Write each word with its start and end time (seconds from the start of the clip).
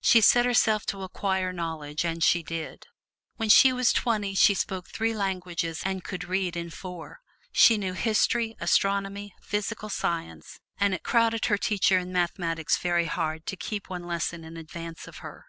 She 0.00 0.20
set 0.20 0.46
herself 0.46 0.86
to 0.86 1.02
acquire 1.02 1.52
knowledge, 1.52 2.04
and 2.04 2.22
she 2.22 2.44
did. 2.44 2.86
When 3.38 3.48
she 3.48 3.72
was 3.72 3.92
twenty 3.92 4.32
she 4.36 4.54
spoke 4.54 4.86
three 4.86 5.12
languages 5.12 5.82
and 5.84 6.04
could 6.04 6.22
read 6.22 6.54
in 6.56 6.70
four. 6.70 7.18
She 7.50 7.76
knew 7.76 7.94
history, 7.94 8.54
astronomy, 8.60 9.34
physical 9.42 9.88
science, 9.88 10.60
and 10.78 10.94
it 10.94 11.02
crowded 11.02 11.46
her 11.46 11.58
teacher 11.58 11.98
in 11.98 12.12
mathematics 12.12 12.76
very 12.78 13.06
hard 13.06 13.46
to 13.46 13.56
keep 13.56 13.90
one 13.90 14.04
lesson 14.06 14.44
in 14.44 14.56
advance 14.56 15.08
of 15.08 15.16
her. 15.26 15.46